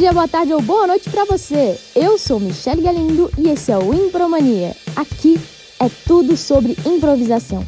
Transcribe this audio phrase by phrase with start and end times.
[0.00, 1.78] dia, boa tarde ou boa noite para você.
[1.94, 4.74] Eu sou Michelle Galindo e esse é o Impromania.
[4.96, 5.38] Aqui
[5.78, 7.62] é tudo sobre improvisação.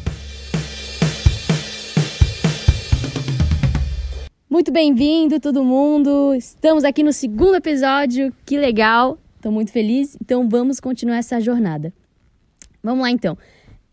[4.49, 6.33] Muito bem-vindo todo mundo.
[6.33, 8.33] Estamos aqui no segundo episódio.
[8.43, 9.19] Que legal.
[9.35, 10.17] Estou muito feliz.
[10.19, 11.93] Então vamos continuar essa jornada.
[12.81, 13.37] Vamos lá então.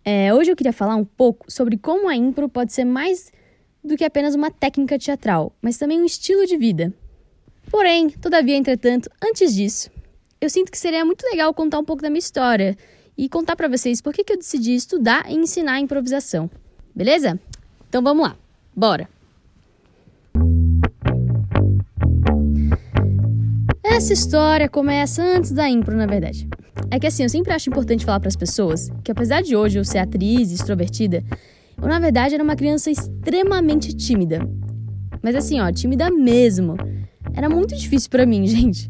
[0.02, 3.30] É, hoje eu queria falar um pouco sobre como a impro pode ser mais
[3.84, 6.91] do que apenas uma técnica teatral, mas também um estilo de vida.
[7.70, 9.91] Porém, todavia, entretanto, antes disso,
[10.41, 12.77] eu sinto que seria muito legal contar um pouco da minha história
[13.16, 16.51] e contar para vocês por que, que eu decidi estudar e ensinar improvisação.
[16.95, 17.38] Beleza?
[17.88, 18.37] Então vamos lá.
[18.74, 19.09] Bora!
[23.84, 26.48] Essa história começa antes da impro, na verdade.
[26.91, 29.79] É que assim, eu sempre acho importante falar para as pessoas que apesar de hoje
[29.79, 31.23] eu ser atriz extrovertida,
[31.80, 34.41] eu na verdade era uma criança extremamente tímida.
[35.23, 36.77] Mas assim, ó, tímida mesmo.
[37.34, 38.88] Era muito difícil para mim, gente.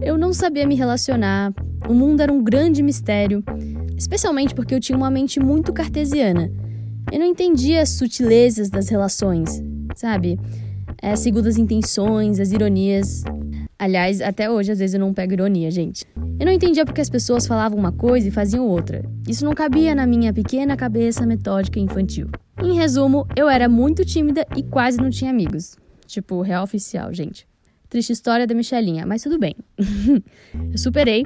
[0.00, 1.52] Eu não sabia me relacionar,
[1.88, 3.42] o mundo era um grande mistério,
[3.96, 6.50] especialmente porque eu tinha uma mente muito cartesiana.
[7.10, 9.62] Eu não entendia as sutilezas das relações,
[9.94, 10.38] sabe?
[11.02, 13.24] As segundas intenções, as ironias.
[13.78, 16.04] Aliás, até hoje às vezes eu não pego ironia, gente.
[16.38, 19.04] Eu não entendia porque as pessoas falavam uma coisa e faziam outra.
[19.28, 22.28] Isso não cabia na minha pequena cabeça metódica infantil.
[22.62, 25.76] Em resumo, eu era muito tímida e quase não tinha amigos.
[26.06, 27.46] Tipo, real oficial, gente.
[27.92, 29.54] Triste história da Michelinha, mas tudo bem.
[29.76, 31.24] eu superei.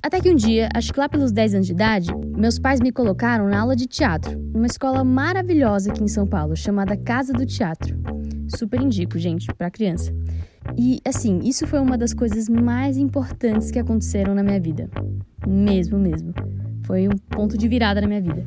[0.00, 2.92] Até que um dia, acho que lá pelos 10 anos de idade, meus pais me
[2.92, 7.44] colocaram na aula de teatro, numa escola maravilhosa aqui em São Paulo, chamada Casa do
[7.44, 7.98] Teatro.
[8.56, 10.14] Super indico, gente, para criança.
[10.78, 14.88] E assim, isso foi uma das coisas mais importantes que aconteceram na minha vida.
[15.44, 16.32] Mesmo, mesmo.
[16.84, 18.46] Foi um ponto de virada na minha vida.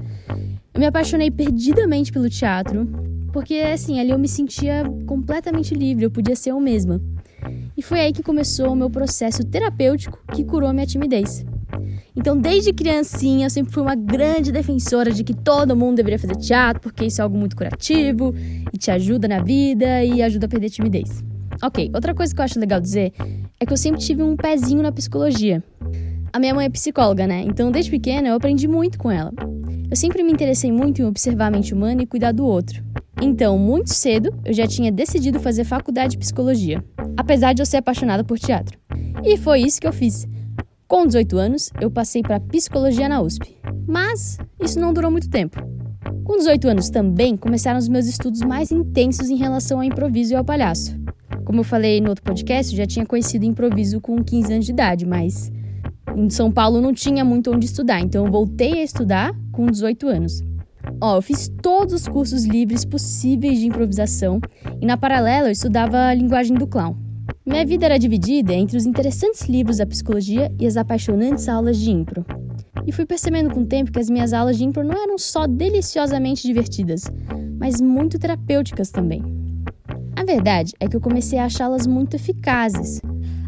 [0.73, 2.88] Eu me apaixonei perdidamente pelo teatro,
[3.33, 7.02] porque assim, ali eu me sentia completamente livre, eu podia ser eu mesma.
[7.75, 11.45] E foi aí que começou o meu processo terapêutico que curou minha timidez.
[12.16, 16.35] Então, desde criancinha, eu sempre fui uma grande defensora de que todo mundo deveria fazer
[16.35, 18.34] teatro, porque isso é algo muito curativo
[18.72, 21.23] e te ajuda na vida e ajuda a perder a timidez.
[21.62, 23.13] Ok, outra coisa que eu acho legal dizer
[23.59, 25.63] é que eu sempre tive um pezinho na psicologia.
[26.31, 27.44] A minha mãe é psicóloga, né?
[27.46, 29.31] Então, desde pequena, eu aprendi muito com ela.
[29.90, 32.84] Eu sempre me interessei muito em observar a mente humana e cuidar do outro.
[33.22, 36.84] Então, muito cedo, eu já tinha decidido fazer faculdade de psicologia,
[37.16, 38.78] apesar de eu ser apaixonada por teatro.
[39.24, 40.28] E foi isso que eu fiz.
[40.88, 43.57] Com 18 anos, eu passei para psicologia na USP.
[43.88, 45.57] Mas isso não durou muito tempo.
[46.23, 50.35] Com 18 anos também começaram os meus estudos mais intensos em relação ao improviso e
[50.35, 50.97] ao palhaço.
[51.44, 54.72] Como eu falei no outro podcast, eu já tinha conhecido improviso com 15 anos de
[54.72, 55.52] idade, mas
[56.16, 60.07] em São Paulo não tinha muito onde estudar, então eu voltei a estudar com 18
[60.07, 60.44] anos.
[61.01, 64.39] Ó, eu fiz todos os cursos livres possíveis de improvisação
[64.81, 66.95] e na paralela eu estudava a linguagem do clown.
[67.45, 71.91] Minha vida era dividida entre os interessantes livros da psicologia e as apaixonantes aulas de
[71.91, 72.25] impro.
[72.85, 75.47] E fui percebendo com o tempo que as minhas aulas de impro não eram só
[75.47, 77.03] deliciosamente divertidas,
[77.59, 79.22] mas muito terapêuticas também.
[80.16, 83.01] A verdade é que eu comecei a achá-las muito eficazes.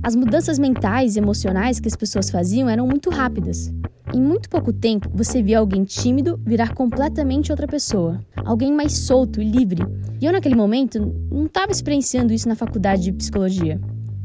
[0.04, 3.72] As mudanças mentais e emocionais que as pessoas faziam eram muito rápidas.
[4.14, 9.42] Em muito pouco tempo, você via alguém tímido virar completamente outra pessoa, alguém mais solto
[9.42, 9.84] e livre.
[10.22, 13.80] E eu, naquele momento, não estava experienciando isso na faculdade de psicologia.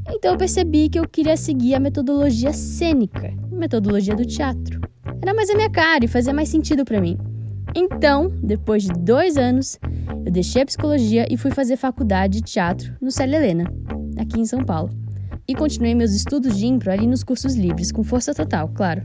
[0.09, 4.81] Então eu percebi que eu queria seguir a metodologia cênica, a metodologia do teatro.
[5.23, 7.19] Era mais a minha cara e fazia mais sentido para mim.
[7.75, 9.79] Então, depois de dois anos,
[10.25, 13.65] eu deixei a psicologia e fui fazer faculdade de teatro no Célia Helena,
[14.19, 14.91] aqui em São Paulo.
[15.47, 19.03] E continuei meus estudos de impro ali nos cursos livres, com força total, claro.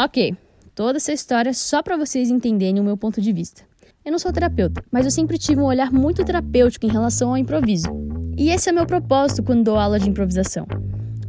[0.00, 0.32] Ok,
[0.76, 3.62] toda essa história só para vocês entenderem o meu ponto de vista.
[4.04, 7.36] Eu não sou terapeuta, mas eu sempre tive um olhar muito terapêutico em relação ao
[7.36, 7.88] improviso.
[8.36, 10.68] E esse é meu propósito quando dou aula de improvisação.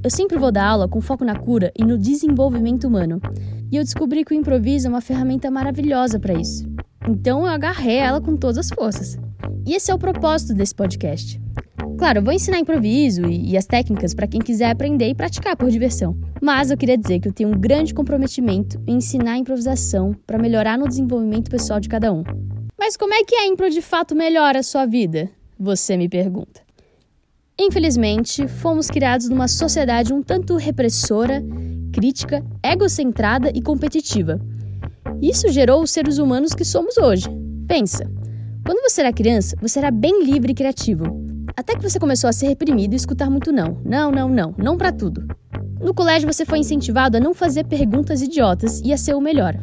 [0.03, 3.19] Eu sempre vou dar aula com foco na cura e no desenvolvimento humano.
[3.71, 6.63] E eu descobri que o improviso é uma ferramenta maravilhosa para isso.
[7.09, 9.17] Então eu agarrei ela com todas as forças.
[9.65, 11.41] E esse é o propósito desse podcast.
[11.99, 15.57] Claro, eu vou ensinar improviso e, e as técnicas para quem quiser aprender e praticar
[15.57, 16.17] por diversão.
[16.41, 20.77] Mas eu queria dizer que eu tenho um grande comprometimento em ensinar improvisação para melhorar
[20.77, 22.23] no desenvolvimento pessoal de cada um.
[22.79, 25.29] Mas como é que a impro de fato melhora a sua vida?
[25.59, 26.61] Você me pergunta.
[27.59, 31.43] Infelizmente, fomos criados numa sociedade um tanto repressora,
[31.91, 34.39] crítica, egocentrada e competitiva.
[35.21, 37.27] Isso gerou os seres humanos que somos hoje.
[37.67, 38.09] Pensa,
[38.65, 41.27] quando você era criança, você era bem livre e criativo.
[41.59, 43.81] Até que você começou a ser reprimido e escutar muito não.
[43.83, 45.27] Não, não, não, não para tudo.
[45.81, 49.59] No colégio você foi incentivado a não fazer perguntas idiotas e a ser o melhor.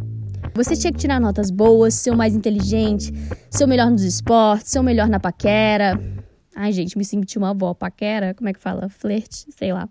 [0.54, 3.10] Você tinha que tirar notas boas, ser o mais inteligente,
[3.50, 5.98] ser o melhor nos esportes, ser o melhor na paquera.
[6.54, 8.90] Ai, gente, me senti uma avó paquera, como é que fala?
[8.90, 9.88] Flerte, sei lá.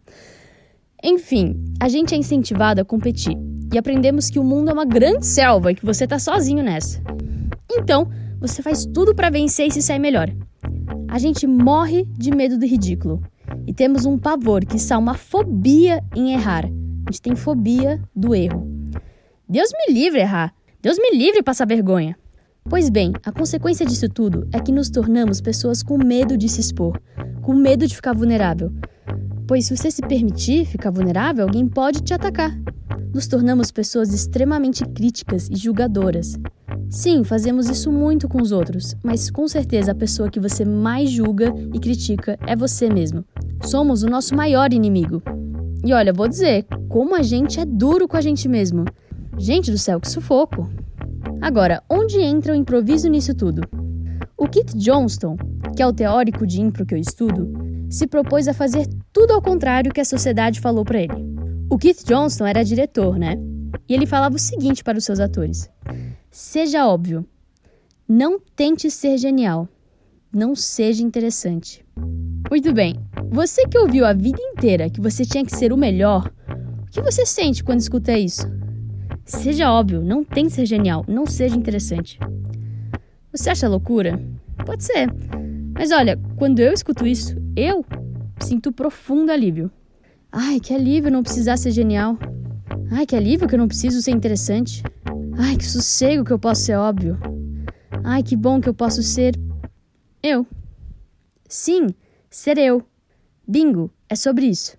[1.04, 3.36] Enfim, a gente é incentivado a competir
[3.74, 7.02] e aprendemos que o mundo é uma grande selva e que você tá sozinho nessa.
[7.72, 8.08] Então,
[8.40, 10.30] você faz tudo para vencer e se sair melhor.
[11.16, 13.24] A gente morre de medo do ridículo
[13.66, 16.66] e temos um pavor, que são uma fobia em errar.
[16.66, 18.70] A gente tem fobia do erro.
[19.48, 20.54] Deus me livre errar.
[20.82, 22.18] Deus me livre passar vergonha.
[22.66, 26.60] Pois bem, a consequência disso tudo é que nos tornamos pessoas com medo de se
[26.60, 27.00] expor,
[27.42, 28.74] com medo de ficar vulnerável.
[29.48, 32.54] Pois se você se permitir ficar vulnerável, alguém pode te atacar.
[33.14, 36.38] Nos tornamos pessoas extremamente críticas e julgadoras.
[36.90, 41.10] Sim, fazemos isso muito com os outros, mas com certeza a pessoa que você mais
[41.10, 43.26] julga e critica é você mesmo.
[43.64, 45.22] Somos o nosso maior inimigo.
[45.84, 48.86] E olha, vou dizer, como a gente é duro com a gente mesmo.
[49.38, 50.70] Gente do céu, que sufoco!
[51.42, 53.62] Agora, onde entra o improviso nisso tudo?
[54.38, 55.36] O Kit Johnston,
[55.76, 57.52] que é o teórico de impro que eu estudo,
[57.90, 61.36] se propôs a fazer tudo ao contrário que a sociedade falou para ele.
[61.70, 63.38] O Keith Johnston era diretor, né?
[63.88, 65.70] E ele falava o seguinte para os seus atores:
[66.38, 67.26] Seja óbvio,
[68.06, 69.70] não tente ser genial,
[70.34, 71.86] não seja interessante.
[72.52, 73.00] Muito bem,
[73.32, 76.30] você que ouviu a vida inteira que você tinha que ser o melhor,
[76.82, 78.52] o que você sente quando escuta isso?
[79.24, 82.20] Seja óbvio, não tente ser genial, não seja interessante.
[83.32, 84.22] Você acha loucura?
[84.66, 85.08] Pode ser.
[85.74, 87.86] Mas olha, quando eu escuto isso, eu
[88.42, 89.72] sinto profundo alívio.
[90.30, 92.20] Ai, que alívio não precisar ser genial.
[92.92, 94.84] Ai, que alívio que eu não preciso ser interessante.
[95.38, 97.18] Ai, que sossego que eu posso ser óbvio.
[98.04, 99.38] Ai, que bom que eu posso ser
[100.24, 100.48] eu.
[101.48, 101.88] Sim,
[102.30, 102.84] ser eu.
[103.48, 104.78] Bingo, é sobre isso.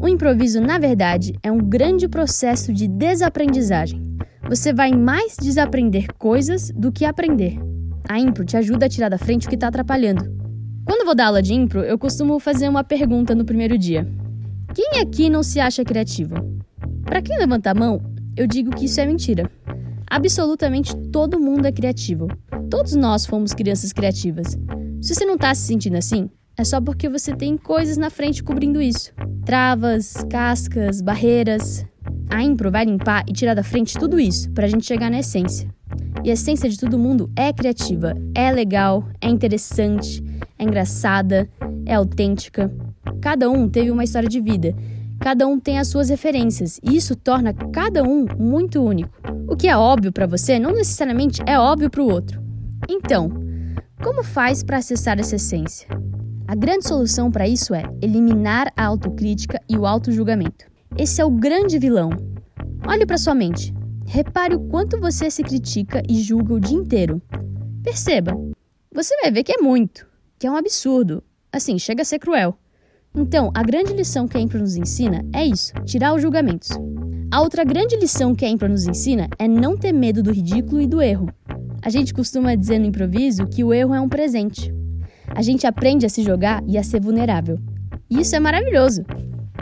[0.00, 4.16] O improviso, na verdade, é um grande processo de desaprendizagem.
[4.48, 7.58] Você vai mais desaprender coisas do que aprender.
[8.08, 10.24] A impro te ajuda a tirar da frente o que está atrapalhando.
[10.84, 14.10] Quando vou dar aula de impro, eu costumo fazer uma pergunta no primeiro dia.
[14.74, 16.34] Quem aqui não se acha criativo?
[17.04, 18.00] Para quem levanta a mão,
[18.36, 19.50] eu digo que isso é mentira.
[20.10, 22.28] Absolutamente todo mundo é criativo.
[22.70, 24.56] Todos nós fomos crianças criativas.
[25.00, 28.42] Se você não está se sentindo assim, é só porque você tem coisas na frente
[28.42, 29.12] cobrindo isso
[29.48, 31.82] travas, cascas, barreiras.
[32.28, 35.20] A impro vai limpar e tirar da frente tudo isso para a gente chegar na
[35.20, 35.74] essência.
[36.22, 40.22] E a essência de todo mundo é criativa, é legal, é interessante,
[40.58, 41.48] é engraçada,
[41.86, 42.70] é autêntica.
[43.22, 44.74] Cada um teve uma história de vida,
[45.18, 49.17] cada um tem as suas referências e isso torna cada um muito único.
[49.48, 52.38] O que é óbvio para você não necessariamente é óbvio para o outro.
[52.86, 53.30] Então,
[54.02, 55.88] como faz para acessar essa essência?
[56.46, 60.66] A grande solução para isso é eliminar a autocrítica e o autojulgamento.
[60.98, 62.10] Esse é o grande vilão.
[62.86, 63.72] Olhe para sua mente.
[64.06, 67.22] Repare o quanto você se critica e julga o dia inteiro.
[67.82, 68.32] Perceba.
[68.94, 70.06] Você vai ver que é muito,
[70.38, 71.24] que é um absurdo.
[71.50, 72.54] Assim, chega a ser cruel.
[73.14, 76.68] Então, a grande lição que a Impro nos ensina é isso: tirar os julgamentos.
[77.30, 80.80] A outra grande lição que a Impro nos ensina é não ter medo do ridículo
[80.80, 81.28] e do erro.
[81.82, 84.72] A gente costuma dizer no improviso que o erro é um presente.
[85.28, 87.58] A gente aprende a se jogar e a ser vulnerável.
[88.08, 89.04] E isso é maravilhoso.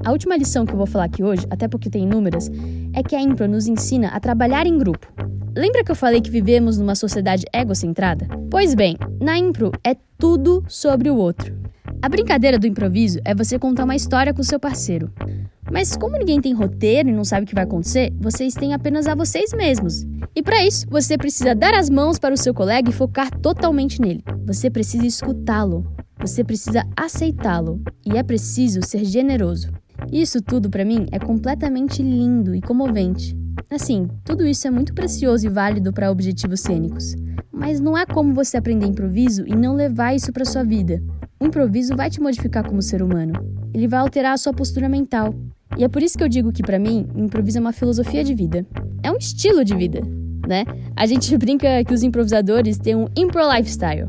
[0.04, 2.48] A última lição que eu vou falar aqui hoje, até porque tem inúmeras,
[2.94, 5.12] é que a Impro nos ensina a trabalhar em grupo.
[5.56, 8.28] Lembra que eu falei que vivemos numa sociedade egocentrada?
[8.48, 11.52] Pois bem, na Impro é tudo sobre o outro.
[12.00, 15.10] A brincadeira do improviso é você contar uma história com seu parceiro.
[15.70, 19.06] Mas como ninguém tem roteiro e não sabe o que vai acontecer, vocês têm apenas
[19.06, 20.04] a vocês mesmos.
[20.34, 24.00] E para isso, você precisa dar as mãos para o seu colega e focar totalmente
[24.00, 24.22] nele.
[24.46, 25.86] Você precisa escutá-lo.
[26.20, 27.82] Você precisa aceitá-lo.
[28.04, 29.72] E é preciso ser generoso.
[30.12, 33.36] Isso tudo para mim é completamente lindo e comovente.
[33.70, 37.14] Assim, tudo isso é muito precioso e válido para objetivos cênicos.
[37.50, 41.02] Mas não é como você aprender improviso e não levar isso para sua vida.
[41.40, 43.32] O improviso vai te modificar como ser humano.
[43.74, 45.34] Ele vai alterar a sua postura mental,
[45.76, 48.34] e é por isso que eu digo que para mim, improviso é uma filosofia de
[48.34, 48.66] vida.
[49.02, 50.00] É um estilo de vida,
[50.46, 50.64] né?
[50.96, 54.08] A gente brinca que os improvisadores têm um impro lifestyle.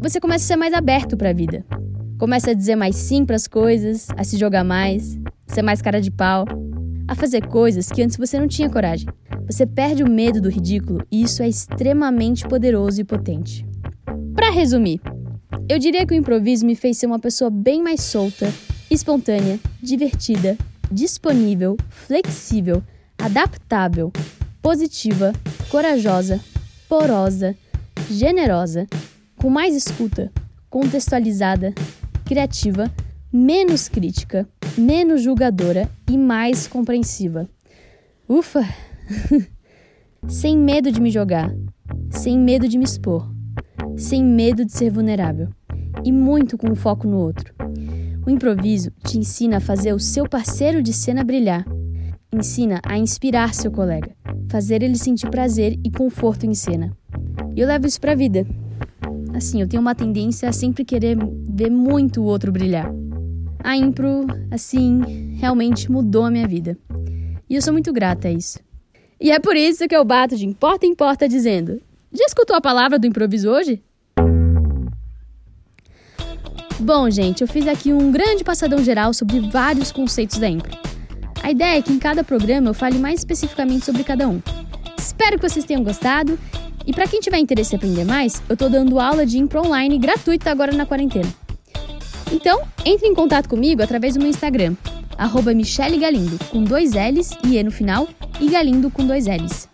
[0.00, 1.64] Você começa a ser mais aberto para a vida.
[2.18, 6.00] Começa a dizer mais sim para as coisas, a se jogar mais, ser mais cara
[6.00, 6.44] de pau,
[7.06, 9.08] a fazer coisas que antes você não tinha coragem.
[9.46, 13.66] Você perde o medo do ridículo e isso é extremamente poderoso e potente.
[14.34, 15.00] Para resumir,
[15.68, 18.52] eu diria que o improviso me fez ser uma pessoa bem mais solta,
[18.90, 20.56] espontânea, divertida,
[20.90, 22.82] disponível, flexível,
[23.18, 24.12] adaptável,
[24.62, 25.32] positiva,
[25.70, 26.40] corajosa,
[26.88, 27.56] porosa,
[28.10, 28.86] generosa,
[29.36, 30.32] com mais escuta,
[30.70, 31.74] contextualizada,
[32.24, 32.90] criativa,
[33.32, 37.48] menos crítica, menos julgadora e mais compreensiva.
[38.28, 38.62] Ufa!
[40.28, 41.54] sem medo de me jogar,
[42.10, 43.30] sem medo de me expor,
[43.96, 45.48] sem medo de ser vulnerável.
[46.04, 47.57] e muito com o foco no outro.
[48.28, 51.64] O improviso te ensina a fazer o seu parceiro de cena brilhar.
[52.30, 54.14] Ensina a inspirar seu colega,
[54.50, 56.94] fazer ele sentir prazer e conforto em cena.
[57.56, 58.46] E eu levo isso pra vida.
[59.34, 61.16] Assim, eu tenho uma tendência a sempre querer
[61.48, 62.92] ver muito o outro brilhar.
[63.64, 66.76] A impro, assim, realmente mudou a minha vida.
[67.48, 68.60] E eu sou muito grata a isso.
[69.18, 71.80] E é por isso que eu bato de porta em porta dizendo:
[72.12, 73.82] Já escutou a palavra do improviso hoje?
[76.80, 80.70] Bom, gente, eu fiz aqui um grande passadão geral sobre vários conceitos da impro.
[81.42, 84.40] A ideia é que em cada programa eu fale mais especificamente sobre cada um.
[84.96, 86.38] Espero que vocês tenham gostado.
[86.86, 89.98] E para quem tiver interesse em aprender mais, eu estou dando aula de impro online
[89.98, 91.28] gratuita agora na quarentena.
[92.32, 94.76] Então, entre em contato comigo através do meu Instagram,
[95.16, 98.06] arroba Michele Galindo, com dois L's e E no final,
[98.40, 99.68] e Galindo com dois L's.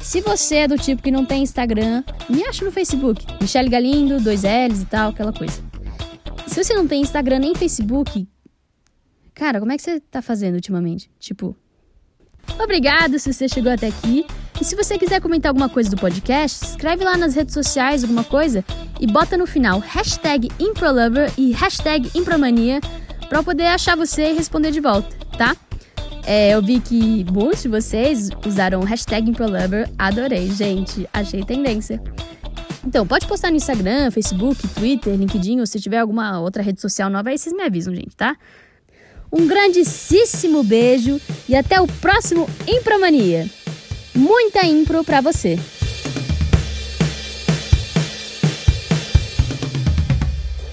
[0.00, 4.20] Se você é do tipo que não tem Instagram, me acha no Facebook, Michele Galindo,
[4.20, 5.69] dois L's e tal, aquela coisa.
[6.50, 8.26] Se você não tem Instagram nem Facebook,
[9.32, 11.08] cara, como é que você tá fazendo ultimamente?
[11.16, 11.56] Tipo,
[12.60, 14.26] obrigado se você chegou até aqui.
[14.60, 18.24] E se você quiser comentar alguma coisa do podcast, escreve lá nas redes sociais alguma
[18.24, 18.64] coisa
[18.98, 22.80] e bota no final hashtag ImproLover e hashtag Impromania
[23.28, 25.56] pra eu poder achar você e responder de volta, tá?
[26.26, 29.88] É, eu vi que muitos de vocês usaram hashtag ImproLover.
[29.96, 31.08] Adorei, gente.
[31.12, 32.02] Achei tendência.
[32.86, 37.10] Então, pode postar no Instagram, Facebook, Twitter, LinkedIn ou se tiver alguma outra rede social
[37.10, 38.36] nova aí, vocês me avisam, gente, tá?
[39.30, 43.48] Um grandíssimo beijo e até o próximo Impromania!
[44.14, 45.58] muita impro para você.